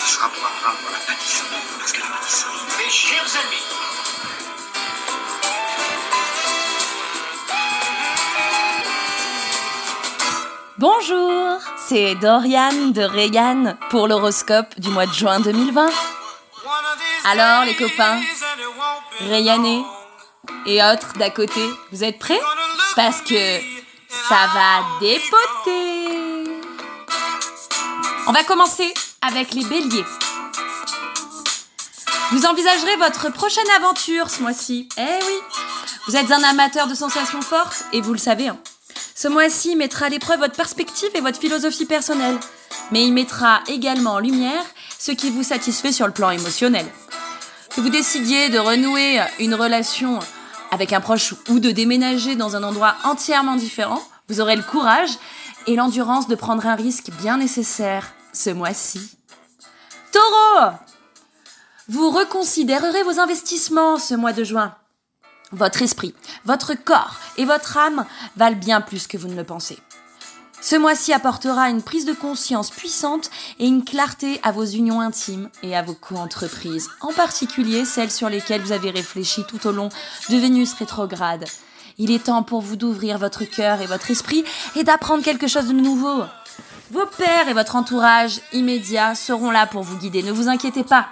[0.00, 1.46] Ce sera pour apprendre la pâtisserie,
[1.78, 2.52] parce que la pâtisserie...
[2.78, 3.66] Mes chers amis,
[10.78, 15.90] Bonjour, c'est Dorian de Reagan pour l'horoscope du mois de juin 2020.
[17.26, 18.22] Alors les copains,
[19.28, 19.84] Rayanné
[20.64, 21.60] et autres d'à côté,
[21.92, 22.40] vous êtes prêts?
[22.96, 23.60] Parce que
[24.08, 26.50] ça va dépoter.
[28.26, 28.94] On va commencer
[29.26, 30.04] avec les béliers.
[32.32, 34.88] Vous envisagerez votre prochaine aventure ce mois-ci.
[34.96, 35.58] Eh oui,
[36.06, 38.48] vous êtes un amateur de sensations fortes et vous le savez.
[38.48, 38.58] hein.
[39.14, 42.38] Ce mois-ci mettra à l'épreuve votre perspective et votre philosophie personnelle,
[42.92, 44.64] mais il mettra également en lumière
[44.98, 46.86] ce qui vous satisfait sur le plan émotionnel.
[47.74, 50.20] Que vous décidiez de renouer une relation
[50.70, 55.10] avec un proche ou de déménager dans un endroit entièrement différent, vous aurez le courage
[55.66, 59.16] et l'endurance de prendre un risque bien nécessaire ce mois-ci.
[60.12, 60.72] Taureau
[61.88, 64.74] Vous reconsidérerez vos investissements ce mois de juin.
[65.52, 66.14] Votre esprit,
[66.44, 69.78] votre corps et votre âme valent bien plus que vous ne le pensez.
[70.62, 75.48] Ce mois-ci apportera une prise de conscience puissante et une clarté à vos unions intimes
[75.62, 79.88] et à vos co-entreprises, en particulier celles sur lesquelles vous avez réfléchi tout au long
[80.28, 81.46] de Vénus rétrograde.
[81.96, 84.44] Il est temps pour vous d'ouvrir votre cœur et votre esprit
[84.76, 86.24] et d'apprendre quelque chose de nouveau.
[86.90, 91.06] Vos pères et votre entourage immédiat seront là pour vous guider, ne vous inquiétez pas.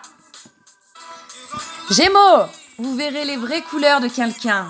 [1.91, 2.47] Gémeaux,
[2.79, 4.67] vous verrez les vraies couleurs de quelqu'un.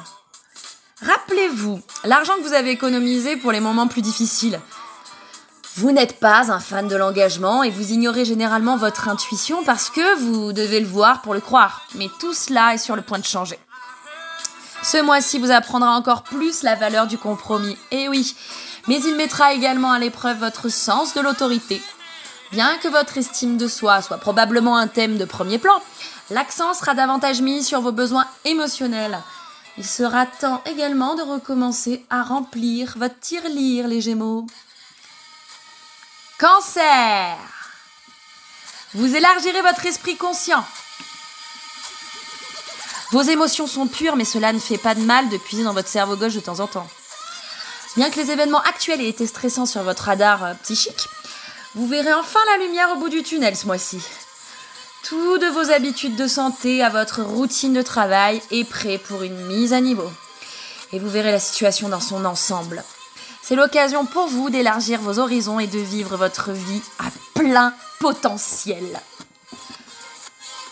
[1.00, 4.60] Rappelez-vous, l'argent que vous avez économisé pour les moments plus difficiles.
[5.76, 10.18] Vous n'êtes pas un fan de l'engagement et vous ignorez généralement votre intuition parce que
[10.18, 11.86] vous devez le voir pour le croire.
[11.94, 13.58] Mais tout cela est sur le point de changer.
[14.82, 17.76] Ce mois-ci vous apprendra encore plus la valeur du compromis.
[17.90, 18.36] Et oui,
[18.88, 21.80] mais il mettra également à l'épreuve votre sens de l'autorité.
[22.50, 25.82] Bien que votre estime de soi soit probablement un thème de premier plan,
[26.30, 29.18] l'accent sera davantage mis sur vos besoins émotionnels.
[29.76, 34.46] Il sera temps également de recommencer à remplir votre tirelire, les Gémeaux.
[36.38, 37.36] Cancer
[38.94, 40.64] Vous élargirez votre esprit conscient.
[43.12, 45.88] Vos émotions sont pures, mais cela ne fait pas de mal de puiser dans votre
[45.88, 46.88] cerveau gauche de temps en temps.
[47.96, 51.08] Bien que les événements actuels aient été stressants sur votre radar euh, psychique,
[51.74, 54.00] vous verrez enfin la lumière au bout du tunnel ce mois-ci.
[55.04, 59.46] Tout de vos habitudes de santé à votre routine de travail est prêt pour une
[59.46, 60.10] mise à niveau.
[60.92, 62.82] Et vous verrez la situation dans son ensemble.
[63.42, 67.04] C'est l'occasion pour vous d'élargir vos horizons et de vivre votre vie à
[67.34, 69.00] plein potentiel.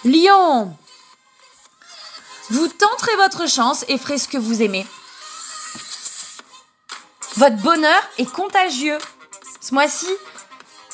[0.05, 0.77] Lion
[2.51, 4.87] Vous tenterez votre chance et ferez ce que vous aimez.
[7.37, 8.97] Votre bonheur est contagieux.
[9.61, 10.09] Ce mois-ci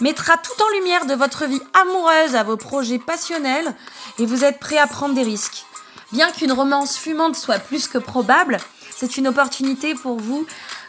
[0.00, 3.72] mettra tout en lumière de votre vie amoureuse à vos projets passionnels
[4.18, 5.64] et vous êtes prêt à prendre des risques.
[6.10, 8.56] Bien qu'une romance fumante soit plus que probable,
[8.90, 10.44] c'est une opportunité pour vous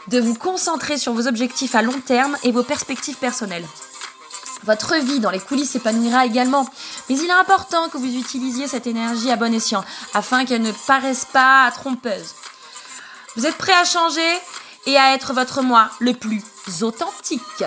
[0.07, 3.67] de vous concentrer sur vos objectifs à long terme et vos perspectives personnelles.
[4.63, 6.67] Votre vie dans les coulisses s'épanouira également,
[7.09, 10.71] mais il est important que vous utilisiez cette énergie à bon escient afin qu'elle ne
[10.87, 12.33] paraisse pas trompeuse.
[13.35, 14.21] Vous êtes prêt à changer
[14.85, 16.43] et à être votre moi le plus
[16.81, 17.63] authentique.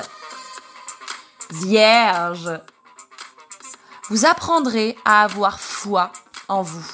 [1.51, 2.51] Vierge,
[4.09, 6.13] vous apprendrez à avoir foi
[6.49, 6.87] en vous.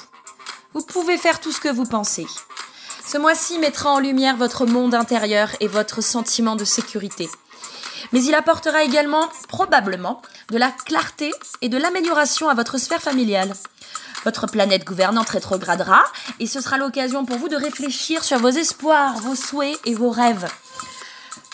[0.73, 2.25] Vous pouvez faire tout ce que vous pensez.
[3.05, 7.29] Ce mois-ci mettra en lumière votre monde intérieur et votre sentiment de sécurité.
[8.13, 11.31] Mais il apportera également, probablement, de la clarté
[11.61, 13.53] et de l'amélioration à votre sphère familiale.
[14.23, 16.03] Votre planète gouvernante rétrogradera
[16.39, 20.11] et ce sera l'occasion pour vous de réfléchir sur vos espoirs, vos souhaits et vos
[20.11, 20.47] rêves.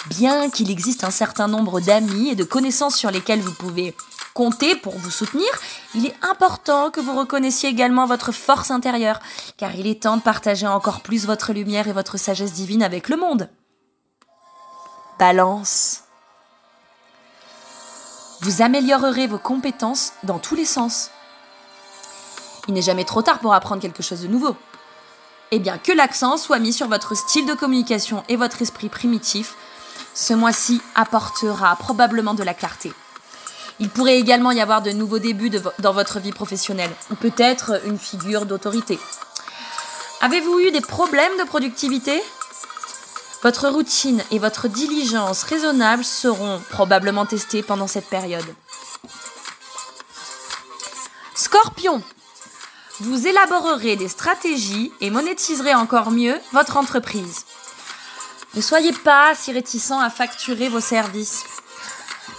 [0.07, 3.95] Bien qu'il existe un certain nombre d'amis et de connaissances sur lesquels vous pouvez
[4.33, 5.49] compter pour vous soutenir,
[5.95, 9.19] il est important que vous reconnaissiez également votre force intérieure,
[9.57, 13.09] car il est temps de partager encore plus votre lumière et votre sagesse divine avec
[13.09, 13.49] le monde.
[15.17, 16.03] Balance.
[18.41, 21.11] Vous améliorerez vos compétences dans tous les sens.
[22.67, 24.55] Il n'est jamais trop tard pour apprendre quelque chose de nouveau.
[25.51, 29.55] Et bien que l'accent soit mis sur votre style de communication et votre esprit primitif,
[30.13, 32.93] ce mois-ci apportera probablement de la clarté.
[33.79, 37.97] Il pourrait également y avoir de nouveaux débuts dans votre vie professionnelle, ou peut-être une
[37.97, 38.99] figure d'autorité.
[40.21, 42.21] Avez-vous eu des problèmes de productivité?
[43.41, 48.45] Votre routine et votre diligence raisonnable seront probablement testées pendant cette période.
[51.35, 52.03] Scorpion,
[52.99, 57.45] vous élaborerez des stratégies et monétiserez encore mieux votre entreprise.
[58.55, 61.45] Ne soyez pas si réticent à facturer vos services.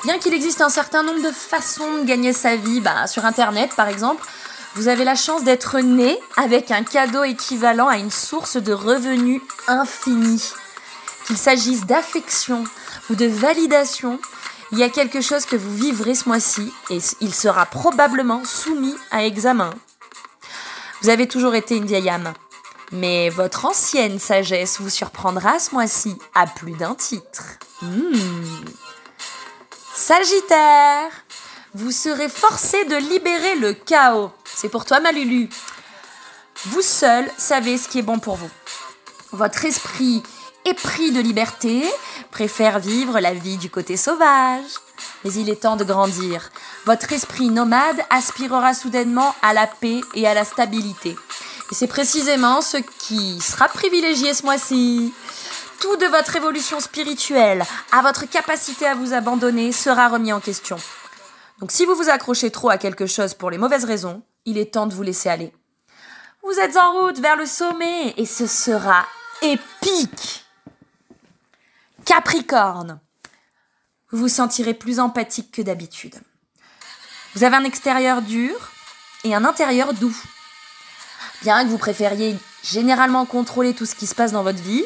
[0.04, 3.74] Bien qu'il existe un certain nombre de façons de gagner sa vie, bah, sur Internet
[3.74, 4.26] par exemple,
[4.74, 9.40] vous avez la chance d'être né avec un cadeau équivalent à une source de revenus
[9.66, 10.42] infinie.
[11.30, 12.64] Qu'il s'agisse d'affection
[13.08, 14.18] ou de validation,
[14.72, 18.96] il y a quelque chose que vous vivrez ce mois-ci et il sera probablement soumis
[19.12, 19.70] à examen.
[21.00, 22.34] Vous avez toujours été une vieille âme,
[22.90, 27.44] mais votre ancienne sagesse vous surprendra ce mois-ci à plus d'un titre.
[27.80, 28.64] Hmm.
[29.94, 31.12] Sagittaire,
[31.74, 34.32] vous serez forcé de libérer le chaos.
[34.44, 35.48] C'est pour toi, ma Lulu.
[36.64, 38.50] Vous seul savez ce qui est bon pour vous.
[39.30, 40.24] Votre esprit
[40.64, 41.84] épris de liberté
[42.30, 44.64] préfère vivre la vie du côté sauvage.
[45.24, 46.50] Mais il est temps de grandir.
[46.86, 51.16] Votre esprit nomade aspirera soudainement à la paix et à la stabilité.
[51.70, 55.12] Et c'est précisément ce qui sera privilégié ce mois-ci.
[55.80, 60.76] Tout de votre évolution spirituelle à votre capacité à vous abandonner sera remis en question.
[61.60, 64.74] Donc si vous vous accrochez trop à quelque chose pour les mauvaises raisons, il est
[64.74, 65.52] temps de vous laisser aller.
[66.42, 69.06] Vous êtes en route vers le sommet et ce sera
[69.42, 70.44] épique.
[72.10, 72.98] Capricorne,
[74.10, 76.16] vous vous sentirez plus empathique que d'habitude.
[77.36, 78.72] Vous avez un extérieur dur
[79.22, 80.16] et un intérieur doux.
[81.42, 84.84] Bien que vous préfériez généralement contrôler tout ce qui se passe dans votre vie,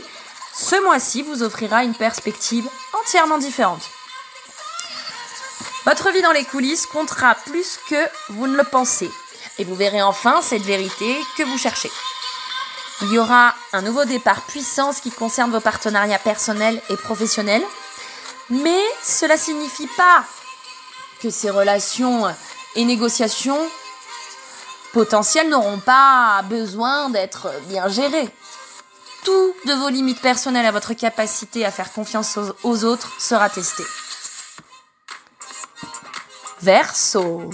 [0.52, 2.68] ce mois-ci vous offrira une perspective
[3.00, 3.88] entièrement différente.
[5.86, 9.10] Votre vie dans les coulisses comptera plus que vous ne le pensez.
[9.56, 11.90] Et vous verrez enfin cette vérité que vous cherchez.
[13.02, 17.64] Il y aura un nouveau départ puissant qui concerne vos partenariats personnels et professionnels.
[18.50, 20.24] Mais cela signifie pas
[21.20, 22.26] que ces relations
[22.76, 23.58] et négociations
[24.92, 28.30] potentielles n'auront pas besoin d'être bien gérées.
[29.24, 33.84] Tout de vos limites personnelles à votre capacité à faire confiance aux autres sera testé.
[36.60, 37.50] Verseau,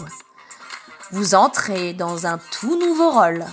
[1.12, 3.44] vous entrez dans un tout nouveau rôle.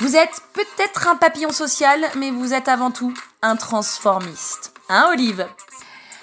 [0.00, 3.12] Vous êtes peut-être un papillon social, mais vous êtes avant tout
[3.42, 4.72] un transformiste.
[4.88, 5.46] Hein, Olive?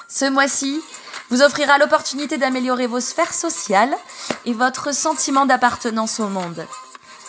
[0.08, 0.82] Ce mois-ci
[1.30, 3.94] vous offrira l'opportunité d'améliorer vos sphères sociales
[4.46, 6.66] et votre sentiment d'appartenance au monde.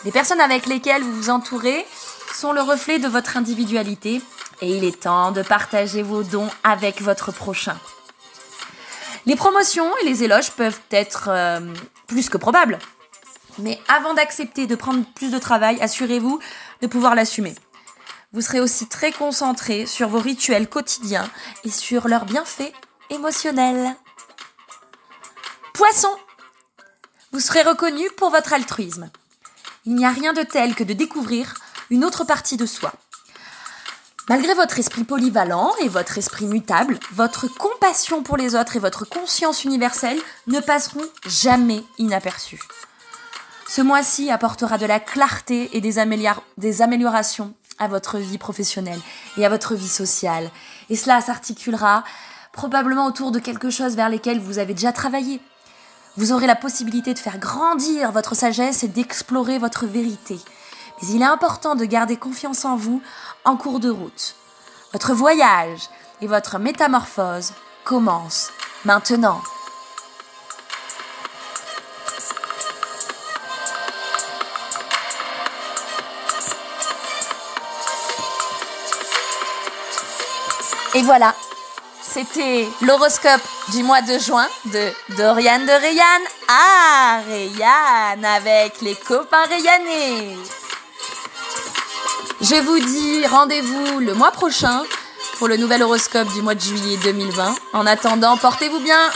[0.05, 1.85] Les personnes avec lesquelles vous vous entourez
[2.33, 4.21] sont le reflet de votre individualité
[4.61, 7.77] et il est temps de partager vos dons avec votre prochain.
[9.25, 11.59] Les promotions et les éloges peuvent être euh,
[12.07, 12.79] plus que probables.
[13.59, 16.39] Mais avant d'accepter de prendre plus de travail, assurez-vous
[16.81, 17.55] de pouvoir l'assumer.
[18.33, 21.29] Vous serez aussi très concentré sur vos rituels quotidiens
[21.63, 22.73] et sur leurs bienfaits
[23.09, 23.95] émotionnels.
[25.73, 26.11] Poisson
[27.31, 29.09] Vous serez reconnu pour votre altruisme.
[29.85, 31.55] Il n'y a rien de tel que de découvrir
[31.89, 32.93] une autre partie de soi.
[34.29, 39.05] Malgré votre esprit polyvalent et votre esprit mutable, votre compassion pour les autres et votre
[39.05, 42.59] conscience universelle ne passeront jamais inaperçues.
[43.67, 48.99] Ce mois-ci apportera de la clarté et des, améliorations à votre vie professionnelle
[49.37, 50.49] et à votre vie sociale.
[50.89, 52.03] Et cela s'articulera
[52.53, 55.41] probablement autour de quelque chose vers lequel vous avez déjà travaillé.
[56.15, 60.39] Vous aurez la possibilité de faire grandir votre sagesse et d'explorer votre vérité.
[61.01, 63.01] Mais il est important de garder confiance en vous
[63.43, 64.35] en cours de route.
[64.93, 65.81] Votre voyage
[66.21, 67.51] et votre métamorphose
[67.83, 68.49] commencent
[68.85, 69.41] maintenant.
[80.97, 81.35] Et voilà,
[82.01, 89.45] c'était l'horoscope du mois de juin de Dorian de Rayanne à Rayanne avec les copains
[89.47, 90.35] Rayanais.
[92.41, 94.81] Je vous dis rendez-vous le mois prochain
[95.37, 97.53] pour le nouvel horoscope du mois de juillet 2020.
[97.73, 99.11] En attendant, portez-vous bien